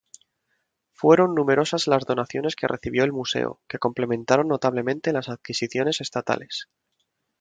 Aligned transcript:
Fueron 0.93 1.35
numerosas 1.35 1.85
las 1.85 2.05
donaciones 2.05 2.55
que 2.55 2.67
recibió 2.67 3.03
el 3.03 3.13
Museo, 3.13 3.61
que 3.67 3.77
complementaron 3.77 4.47
notablemente 4.47 5.13
las 5.13 5.29
adquisiciones 5.29 6.01
estatales. 6.01 6.67